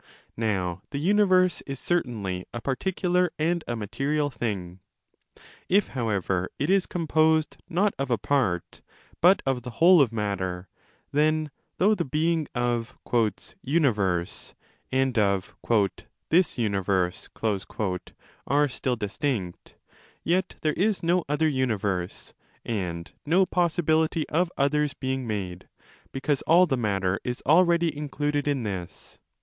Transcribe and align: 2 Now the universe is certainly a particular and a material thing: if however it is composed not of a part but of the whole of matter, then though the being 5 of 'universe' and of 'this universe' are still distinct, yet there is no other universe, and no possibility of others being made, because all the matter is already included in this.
2 0.33 0.33
Now 0.37 0.81
the 0.89 0.97
universe 0.97 1.61
is 1.67 1.79
certainly 1.79 2.47
a 2.55 2.59
particular 2.59 3.29
and 3.37 3.63
a 3.67 3.75
material 3.75 4.31
thing: 4.31 4.79
if 5.69 5.89
however 5.89 6.49
it 6.57 6.71
is 6.71 6.87
composed 6.87 7.57
not 7.69 7.93
of 7.99 8.09
a 8.09 8.17
part 8.17 8.81
but 9.21 9.43
of 9.45 9.61
the 9.61 9.69
whole 9.77 10.01
of 10.01 10.11
matter, 10.11 10.67
then 11.11 11.51
though 11.77 11.93
the 11.93 12.03
being 12.03 12.47
5 12.55 12.97
of 13.21 13.55
'universe' 13.61 14.55
and 14.91 15.19
of 15.19 15.55
'this 16.29 16.57
universe' 16.57 17.29
are 18.47 18.69
still 18.69 18.95
distinct, 18.95 19.75
yet 20.23 20.55
there 20.63 20.73
is 20.73 21.03
no 21.03 21.23
other 21.29 21.47
universe, 21.47 22.33
and 22.65 23.11
no 23.27 23.45
possibility 23.45 24.27
of 24.29 24.51
others 24.57 24.95
being 24.95 25.27
made, 25.27 25.67
because 26.11 26.41
all 26.47 26.65
the 26.65 26.75
matter 26.75 27.19
is 27.23 27.43
already 27.45 27.95
included 27.95 28.47
in 28.47 28.63
this. 28.63 29.19